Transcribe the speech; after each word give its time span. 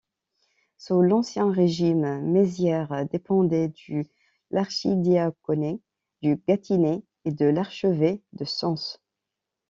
Sous 0.79 1.03
l'Ancien 1.03 1.51
Régime, 1.51 2.21
Mézières 2.21 3.05
dépendait 3.11 3.67
de 3.67 4.01
l'archidiaconé 4.49 5.79
du 6.23 6.37
Gâtinais 6.37 7.03
et 7.23 7.31
de 7.31 7.45
l'archevêché 7.45 8.23
de 8.33 8.43
Sens. 8.43 8.99